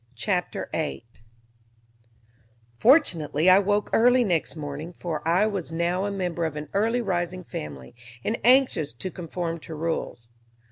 Chapter 0.15 0.67
8 0.73 1.21
Fortunately 2.79 3.51
I 3.51 3.59
woke 3.59 3.91
early 3.93 4.23
next 4.23 4.55
morning, 4.55 4.93
for 4.93 5.21
I 5.27 5.45
was 5.45 5.71
now 5.71 6.05
a 6.05 6.11
member 6.11 6.43
of 6.43 6.55
an 6.55 6.69
early 6.73 7.01
rising 7.03 7.43
family, 7.43 7.93
and 8.23 8.39
anxious 8.43 8.93
to 8.93 9.11
conform 9.11 9.59
to 9.59 9.75
rules. 9.75 10.27